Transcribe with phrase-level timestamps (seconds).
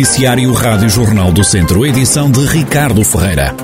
[0.00, 3.54] Noticiário Rádio Jornal do Centro, edição de Ricardo Ferreira.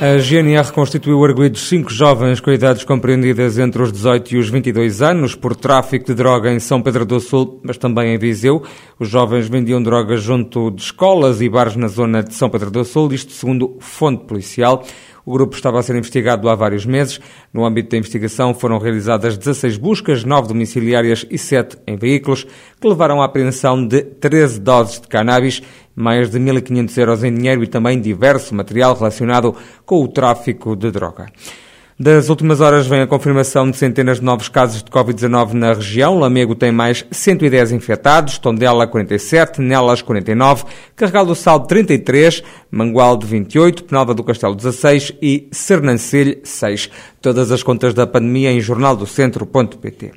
[0.00, 5.02] A GNR constituiu arguídos cinco jovens com idades compreendidas entre os 18 e os 22
[5.02, 8.62] anos por tráfico de droga em São Pedro do Sul, mas também em Viseu.
[8.98, 12.86] Os jovens vendiam drogas junto de escolas e bares na zona de São Pedro do
[12.86, 14.82] Sul, isto segundo fonte policial.
[15.26, 17.18] O grupo estava a ser investigado há vários meses.
[17.52, 22.46] No âmbito da investigação foram realizadas 16 buscas, 9 domiciliárias e 7 em veículos,
[22.80, 25.62] que levaram à apreensão de 13 doses de cannabis,
[25.96, 29.54] mais de 1.500 euros em dinheiro e também diverso material relacionado
[29.86, 31.26] com o tráfico de droga.
[31.98, 36.18] Das últimas horas vem a confirmação de centenas de novos casos de Covid-19 na região.
[36.18, 40.64] Lamego tem mais 110 infectados, Tondela 47, Nelas 49,
[40.96, 46.90] Carregal do Sal 33, Mangualde 28, Penalva do Castelo 16 e Sernancelho 6.
[47.22, 50.10] Todas as contas da pandemia em jornaldocentro.pt.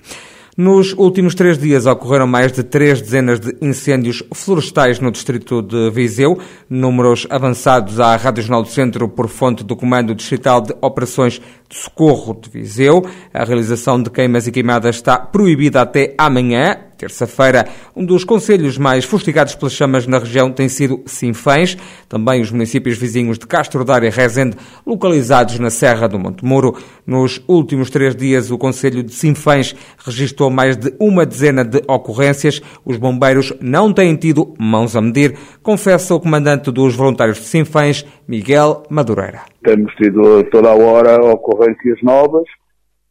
[0.57, 5.91] Nos últimos três dias ocorreram mais de três dezenas de incêndios florestais no distrito de
[5.91, 11.39] Viseu, números avançados à Rádio Jornal do Centro por fonte do Comando Distrital de Operações
[11.69, 13.05] de Socorro de Viseu.
[13.31, 17.67] A realização de queimas e queimadas está proibida até amanhã, terça-feira.
[17.95, 21.78] Um dos conselhos mais fustigados pelas chamas na região tem sido Sinfãs,
[22.09, 26.76] também os municípios vizinhos de Castro Daire e Rezende, localizados na Serra do Monte Muro.
[27.06, 32.62] Nos últimos três dias, o Conselho de Sinfãs registrou mais de uma dezena de ocorrências.
[32.84, 38.06] Os bombeiros não têm tido mãos a medir, confessa o comandante dos voluntários de Sinfãs,
[38.28, 39.42] Miguel Madureira.
[39.64, 42.45] Temos tido toda a hora ocorrências novas,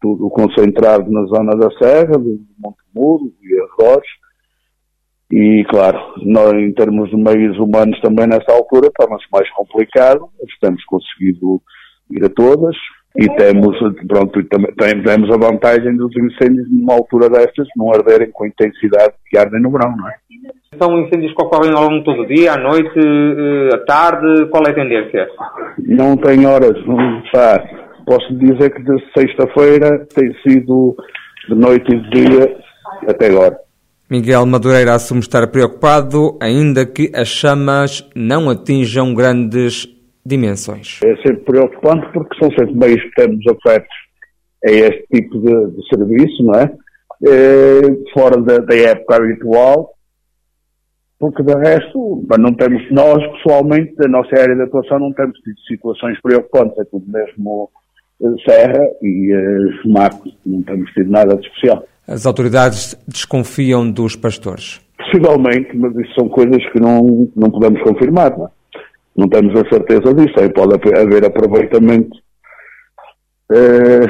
[0.01, 4.05] tudo concentrado na zona da Serra, do Monte Muro e Arroz.
[5.33, 10.29] E, claro, nós, em termos de meios humanos também nessa altura torna-se mais complicado.
[10.61, 11.61] Temos conseguido
[12.11, 12.77] ir a todas
[13.17, 18.45] e temos, pronto, também temos a vantagem dos incêndios numa altura destas não arderem com
[18.45, 20.15] a intensidade que ardem no verão, não é?
[20.79, 24.47] São incêndios que ocorrem ao longo todo o dia, à noite, eh, à tarde?
[24.51, 25.27] Qual é a tendência?
[25.79, 27.76] Não tem horas, não sabe
[28.07, 30.97] Posso dizer que de sexta-feira tem sido
[31.49, 32.57] de noite e de dia
[33.09, 33.59] até agora.
[34.09, 39.89] Miguel Madureira assume estar preocupado, ainda que as chamas não atinjam grandes
[40.25, 41.01] dimensões.
[41.05, 43.97] É sempre preocupante porque são sempre meios que temos afetos
[44.65, 46.73] a este tipo de, de serviço, não é?
[47.27, 49.95] é fora da, da, época habitual,
[51.19, 55.59] porque de resto, não temos, nós pessoalmente, da nossa área de atuação, não temos tido
[55.67, 57.71] situações preocupantes, é tudo mesmo
[58.49, 60.37] Serra e uh, Marcos.
[60.45, 61.85] Não temos tido nada de especial.
[62.07, 64.81] As autoridades desconfiam dos pastores?
[64.97, 68.37] Possivelmente, mas isso são coisas que não, não podemos confirmar.
[68.37, 68.51] Não, é?
[69.17, 70.39] não temos a certeza disso.
[70.39, 72.17] Aí pode haver aproveitamento.
[73.51, 74.09] Uh,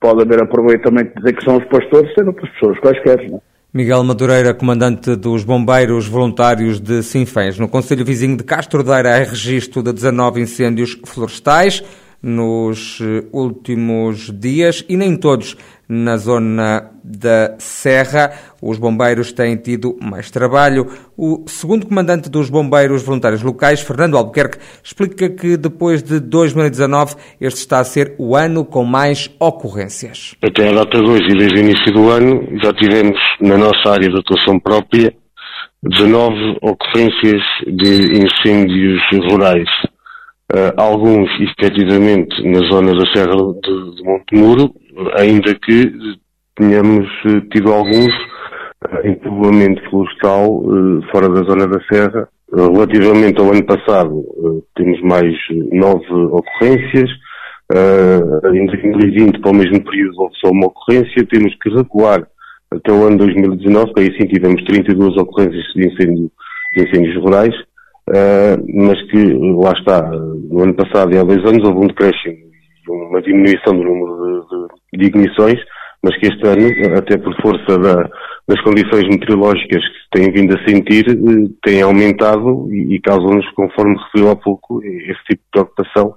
[0.00, 3.30] pode haver aproveitamento de dizer que são os pastores, sendo outras pessoas quaisquer.
[3.30, 3.50] Não é?
[3.72, 7.56] Miguel Madureira, comandante dos Bombeiros Voluntários de Sinfãs.
[7.56, 11.80] No Conselho Vizinho de Castro Daira há registro de 19 incêndios florestais
[12.22, 15.56] nos eh, últimos dias e nem todos
[15.88, 18.32] na zona da Serra.
[18.62, 20.86] Os bombeiros têm tido mais trabalho.
[21.16, 27.58] O segundo comandante dos bombeiros voluntários locais, Fernando Albuquerque, explica que depois de 2019 este
[27.58, 30.36] está a ser o ano com mais ocorrências.
[30.42, 33.90] Até a data de hoje e desde o início do ano já tivemos na nossa
[33.90, 35.12] área de atuação própria
[35.82, 39.68] 19 ocorrências de incêndios rurais
[40.52, 44.74] Uh, alguns efetivamente na zona da Serra de, de Montemuro,
[45.16, 45.92] ainda que
[46.56, 48.12] tenhamos uh, tido alguns
[48.82, 50.60] uh, em povoamento florestal
[51.12, 52.28] fora da zona da Serra.
[52.52, 54.24] relativamente ao ano passado,
[54.74, 55.32] temos mais
[55.70, 57.08] nove ocorrências.
[58.52, 61.26] em 2020, para o mesmo período, houve só uma ocorrência.
[61.30, 62.26] Temos que recuar
[62.72, 66.28] até o ano 2019, que aí sim tivemos 32 ocorrências de, incêndio,
[66.74, 67.54] de incêndios rurais
[68.74, 72.50] mas que lá está, no ano passado e há dois anos houve um decréscimo e
[72.90, 74.46] uma diminuição do número
[74.92, 75.58] de, de, de, ignições,
[76.02, 78.08] mas que este ano, até por força da,
[78.48, 83.48] das condições meteorológicas que se têm vindo a sentir, uh, têm aumentado e, e causam-nos,
[83.52, 86.14] conforme referiu há pouco, esse tipo de preocupação,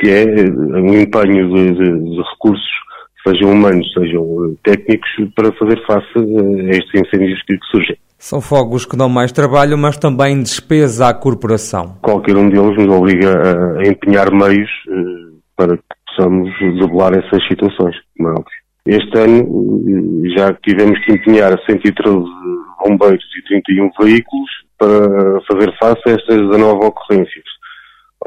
[0.00, 2.80] que é uh, um empenho de, de recursos
[3.26, 7.96] sejam humanos, sejam técnicos, para fazer face a estes incêndios que surgem.
[8.22, 11.96] São fogos que dão mais trabalho, mas também despesa à corporação.
[12.02, 17.96] Qualquer um deles nos obriga a empenhar meios eh, para que possamos debelar essas situações,
[17.96, 18.94] é.
[18.94, 22.18] Este ano eh, já tivemos que empenhar 113
[22.84, 27.44] bombeiros e 31 veículos para fazer face a estas 19 ocorrências.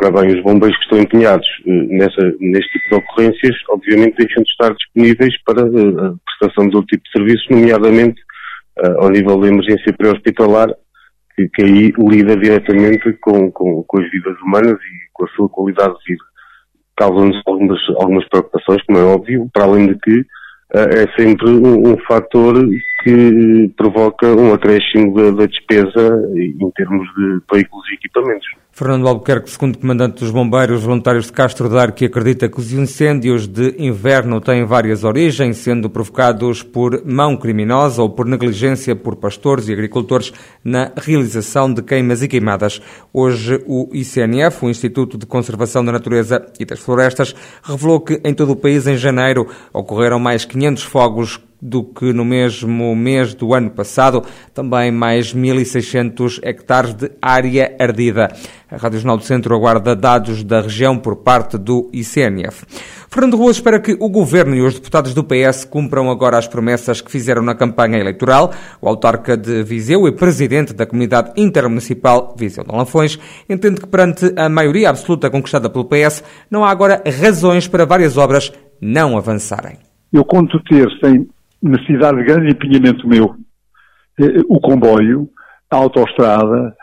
[0.02, 4.42] Ora bem, os bombeiros que estão empenhados eh, nessa, neste tipo de ocorrências, obviamente deixam
[4.42, 8.23] de estar disponíveis para a prestação de outro tipo de serviços, nomeadamente
[9.00, 10.70] ao nível da emergência pré-hospitalar,
[11.36, 15.50] que, que, aí lida diretamente com, com, com, as vidas humanas e com a sua
[15.50, 16.24] qualidade de vida.
[16.96, 20.26] Causam-nos algumas, algumas preocupações, como é óbvio, para além de que
[20.74, 22.56] é sempre um, um fator
[23.04, 28.48] que provoca um acréscimo da, da, despesa em termos de veículos e equipamentos.
[28.76, 33.46] Fernando Albuquerque, segundo comandante dos bombeiros voluntários de Castro Dar, que acredita que os incêndios
[33.46, 39.68] de inverno têm várias origens, sendo provocados por mão criminosa ou por negligência por pastores
[39.68, 40.34] e agricultores
[40.64, 42.82] na realização de queimas e queimadas.
[43.14, 48.34] Hoje, o ICNF, o Instituto de Conservação da Natureza e das Florestas, revelou que em
[48.34, 53.54] todo o país, em janeiro, ocorreram mais 500 fogos do que no mesmo mês do
[53.54, 54.22] ano passado,
[54.54, 58.28] também mais 1.600 hectares de área ardida.
[58.70, 62.66] A Rádio Jornal do Centro aguarda dados da região por parte do ICNF.
[63.10, 67.00] Fernando Ruas espera que o Governo e os deputados do PS cumpram agora as promessas
[67.00, 68.52] que fizeram na campanha eleitoral.
[68.82, 73.18] O autarca de Viseu e presidente da Comunidade Intermunicipal Viseu de Lanfões
[73.48, 78.18] entende que perante a maioria absoluta conquistada pelo PS, não há agora razões para várias
[78.18, 78.52] obras
[78.82, 79.78] não avançarem.
[80.12, 81.28] Eu conto ter, sem
[81.64, 83.36] necessidade de grande empenhamento meu,
[84.20, 85.30] eh, o comboio,
[85.72, 86.76] a autoestrada,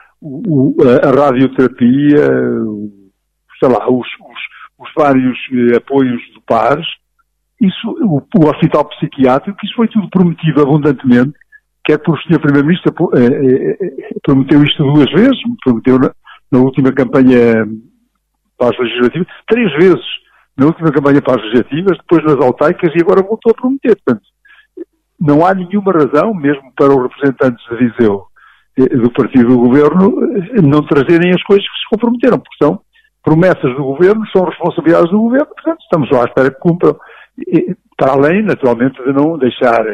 [1.03, 2.27] a radioterapia,
[3.59, 4.41] sei lá, os, os,
[4.79, 6.87] os vários eh, apoios do PARS,
[7.61, 11.32] isso, o, o, hospital psiquiátrico, isso foi tudo prometido abundantemente,
[11.85, 12.41] quer por o Sr.
[12.41, 13.77] Primeiro-Ministro eh,
[14.23, 16.11] prometeu isto duas vezes, prometeu na,
[16.50, 17.67] na última campanha
[18.56, 20.21] para as legislativas, três vezes
[20.56, 23.97] na última campanha para as legislativas, depois nas autaicas e agora voltou a prometer.
[24.05, 24.27] Portanto,
[25.20, 28.25] não há nenhuma razão, mesmo para os representantes de Viseu
[28.76, 30.20] do partido do governo,
[30.62, 32.81] não trazerem as coisas que se comprometeram, porque são
[33.22, 36.96] promessas do governo, são responsabilidades do governo, portanto, estamos lá à espera que cumpram.
[37.96, 39.87] Para além, naturalmente, de não deixar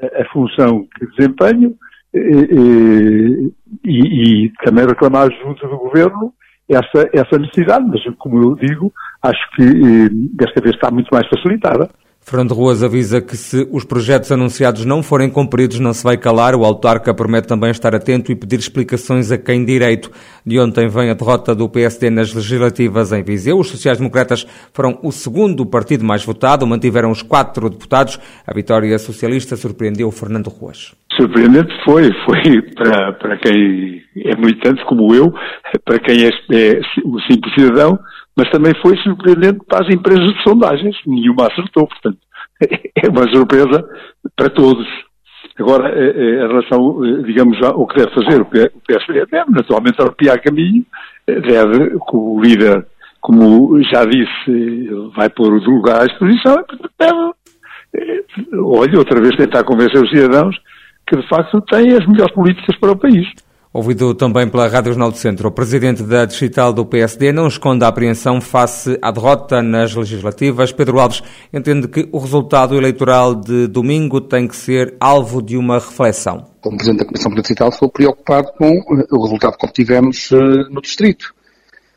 [0.00, 1.74] a, função que desempenho
[2.14, 3.52] e,
[3.84, 6.32] e, e também reclamar junto do governo
[6.68, 8.92] essa, essa necessidade, mas como eu digo,
[9.22, 11.88] acho que eh, desta vez está muito mais facilitada.
[12.28, 16.54] Fernando Ruas avisa que se os projetos anunciados não forem cumpridos, não se vai calar.
[16.54, 20.10] O autarca promete também estar atento e pedir explicações a quem direito.
[20.44, 23.58] De ontem vem a derrota do PSD nas legislativas em Viseu.
[23.58, 28.20] Os sociais-democratas foram o segundo partido mais votado, mantiveram os quatro deputados.
[28.46, 30.92] A vitória socialista surpreendeu Fernando Ruas.
[31.18, 35.32] Surpreendente foi, foi para, para quem é militante como eu,
[35.84, 37.98] para quem é, é o simples cidadão,
[38.36, 40.96] mas também foi surpreendente para as empresas de sondagens.
[41.04, 42.18] Nenhuma acertou, portanto,
[42.62, 43.84] é uma surpresa
[44.36, 44.86] para todos.
[45.58, 50.00] Agora, eh, eh, em relação, eh, digamos, ao que deve fazer o PSD, deve naturalmente
[50.00, 50.86] arrepiar caminho,
[51.26, 52.86] deve, com o líder,
[53.20, 56.64] como já disse, vai pôr o lugar à exposição,
[56.96, 57.32] deve,
[58.54, 60.56] olha, outra vez tentar convencer os cidadãos
[61.08, 63.26] que de facto têm as melhores políticas para o país.
[63.70, 67.84] Ouvido também pela Rádio Jornal do Centro, o presidente da digital do PSD não esconde
[67.84, 70.72] a apreensão face à derrota nas legislativas.
[70.72, 71.22] Pedro Alves
[71.52, 76.46] entende que o resultado eleitoral de domingo tem que ser alvo de uma reflexão.
[76.62, 80.36] Como presidente da Comissão Digital, estou preocupado com eh, o resultado que obtivemos eh,
[80.70, 81.34] no distrito.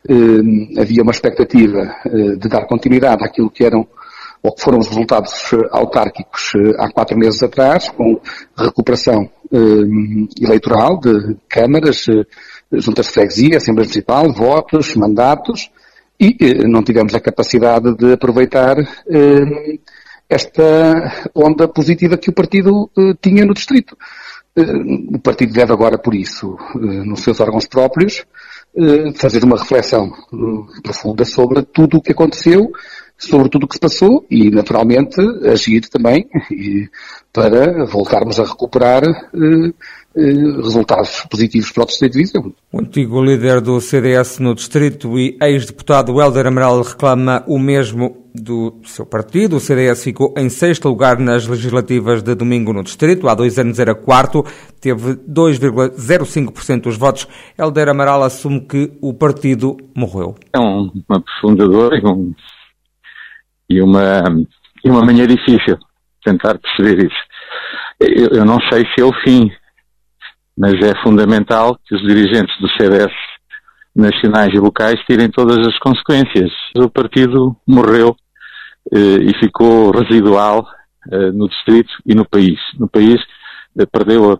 [0.08, 1.96] Eh, havia uma expectativa
[2.38, 3.88] de dar continuidade àquilo que eram
[4.42, 5.32] ou que foram os resultados
[5.70, 8.20] autárquicos há quatro meses atrás, com
[8.56, 12.24] recuperação eh, eleitoral de câmaras, eh,
[12.72, 15.70] juntas de freguesia, Assembleia Municipal, votos, mandatos,
[16.18, 18.76] e eh, não tivemos a capacidade de aproveitar
[20.28, 23.96] esta onda positiva que o partido tinha no distrito.
[24.56, 28.24] O partido deve agora, por isso, nos seus órgãos próprios,
[29.16, 30.10] fazer uma reflexão
[30.82, 32.70] profunda sobre tudo o que aconteceu,
[33.22, 36.28] sobre tudo o que se passou e, naturalmente, agir também
[37.32, 39.72] para voltarmos a recuperar eh,
[40.16, 40.22] eh,
[40.62, 42.54] resultados positivos para o Distrito de Viseu.
[42.72, 48.80] O antigo líder do CDS no Distrito e ex-deputado Helder Amaral reclama o mesmo do
[48.84, 49.56] seu partido.
[49.56, 53.28] O CDS ficou em sexto lugar nas legislativas de domingo no Distrito.
[53.28, 54.44] Há dois anos era quarto,
[54.80, 57.28] teve 2,05% dos votos.
[57.56, 60.34] Helder Amaral assume que o partido morreu.
[60.52, 62.34] É uma profunda dor e um
[63.72, 64.22] e uma,
[64.84, 65.78] e uma manhã difícil
[66.24, 67.22] tentar perceber isso.
[68.00, 69.50] Eu, eu, não sei se é o fim,
[70.56, 73.12] mas é fundamental que os dirigentes do CDS
[73.94, 76.50] nacionais e locais tirem todas as consequências.
[76.76, 78.16] O partido morreu
[78.92, 80.66] eh, e ficou residual
[81.10, 82.58] eh, no distrito e no país.
[82.78, 83.20] No país
[83.78, 84.38] eh, perdeu a, a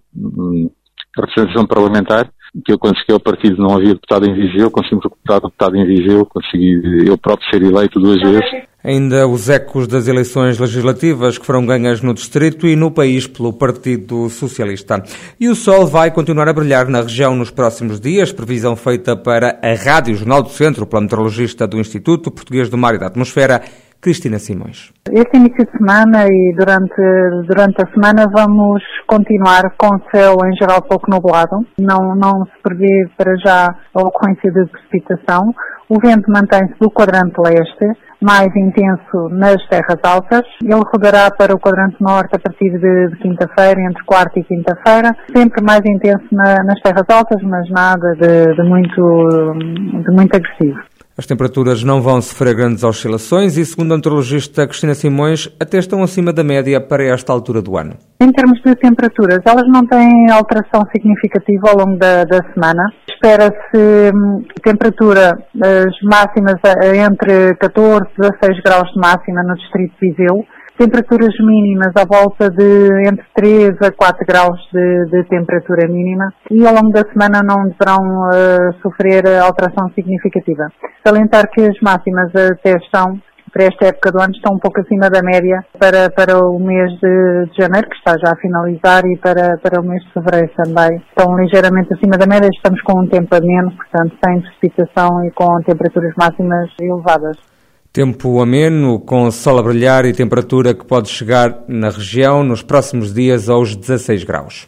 [1.16, 2.30] representação parlamentar,
[2.64, 6.26] que eu cheguei ao partido não havia deputado em Viseu, conseguimos recuperar deputado em Viseu,
[6.26, 8.72] consegui eu próprio ser eleito duas vezes.
[8.84, 13.52] Ainda os ecos das eleições legislativas que foram ganhas no Distrito e no país pelo
[13.52, 15.02] Partido Socialista.
[15.38, 19.60] E o sol vai continuar a brilhar na região nos próximos dias, previsão feita para
[19.62, 23.62] a Rádio Jornal do Centro pela meteorologista do Instituto Português do Mar e da Atmosfera,
[24.02, 24.92] Cristina Simões.
[25.12, 27.00] Este início de semana e durante,
[27.46, 31.64] durante a semana vamos continuar com céu em geral pouco nublado.
[31.78, 35.54] Não, não se prevê para já a ocorrência de precipitação.
[35.88, 40.42] O vento mantém-se do quadrante leste, mais intenso nas terras altas.
[40.62, 45.14] Ele rodará para o quadrante norte a partir de, de quinta-feira, entre quarta e quinta-feira.
[45.32, 50.80] Sempre mais intenso na, nas terras altas, mas nada de, de muito, de muito agressivo.
[51.22, 56.02] As temperaturas não vão sofrer grandes oscilações e, segundo a meteorologista Cristina Simões, até estão
[56.02, 57.94] acima da média para esta altura do ano.
[58.20, 62.82] Em termos de temperaturas, elas não têm alteração significativa ao longo da, da semana.
[63.08, 69.94] Espera-se hum, temperatura as máximas eh, entre 14 e 16 graus de máxima no distrito
[70.02, 70.44] de Viseu
[70.78, 76.66] temperaturas mínimas à volta de entre 3 a 4 graus de, de temperatura mínima e
[76.66, 80.70] ao longo da semana não deverão uh, sofrer alteração significativa.
[81.04, 83.20] Salientar que as máximas até estão
[83.52, 86.90] para esta época do ano estão um pouco acima da média para, para o mês
[86.92, 90.50] de, de, janeiro, que está já a finalizar, e para, para o mês de fevereiro
[90.56, 91.02] também.
[91.10, 95.60] Estão ligeiramente acima da média, estamos com um tempo ameno, portanto sem precipitação e com
[95.62, 97.51] temperaturas máximas elevadas.
[97.92, 103.12] Tempo ameno, com sol a brilhar e temperatura que pode chegar na região nos próximos
[103.12, 104.66] dias aos 16 graus.